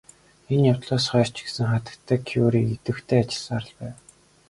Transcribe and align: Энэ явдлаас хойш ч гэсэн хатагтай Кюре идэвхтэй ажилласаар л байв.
Энэ 0.53 0.65
явдлаас 0.73 1.05
хойш 1.11 1.29
ч 1.35 1.37
гэсэн 1.45 1.65
хатагтай 1.69 2.19
Кюре 2.27 2.61
идэвхтэй 2.73 3.19
ажилласаар 3.23 3.63
л 3.67 3.71
байв. 3.79 3.95